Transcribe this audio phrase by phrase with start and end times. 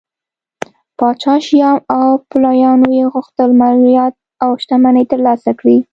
[0.97, 5.77] پاچا شیام او پلویانو یې غوښتل مالیات او شتمنۍ ترلاسه کړي